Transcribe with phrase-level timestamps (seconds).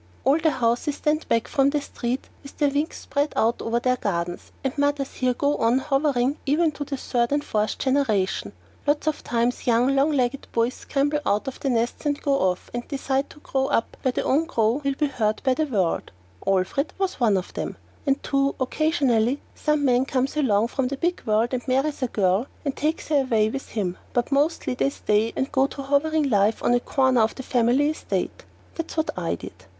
[0.25, 3.97] All the houses stand back from the street with their wings spread out over their
[3.97, 8.51] gardens, and mothers here go on hovering even to the third and fourth generation.
[8.87, 12.71] Lots of times young, long legged boys scramble out of the nests and go off
[12.73, 16.09] and decide to grow up where their crow will be heard by the world.
[16.47, 17.77] Alfred was one of them.
[18.07, 22.47] And, too, occasionally some man comes along from the big world and marries a girl
[22.65, 26.63] and takes her away with him, but mostly they stay and go to hovering life
[26.63, 28.45] on a corner of the family estate.
[28.73, 29.53] That's what I did.